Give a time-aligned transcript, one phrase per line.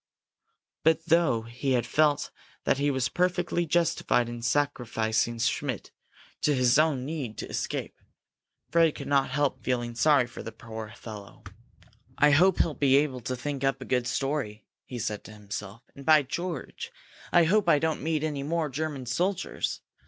[0.83, 2.31] But though he had felt
[2.63, 5.91] that he was perfectly justified in sacrificing Schmidt
[6.41, 7.93] to his own need to escape,
[8.71, 11.43] Fred could not help feeling sorry for the poor fellow.
[12.17, 15.83] "I hope he'll be able to think up a good story!" he said to himself.
[15.95, 16.91] "And, by George,
[17.31, 19.81] I hope I don't meet any more German soldiers!